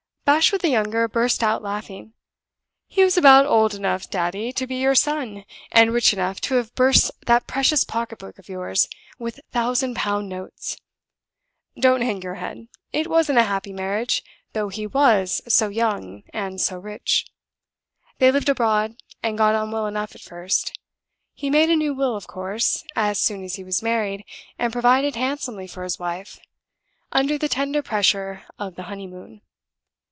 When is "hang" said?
12.01-12.21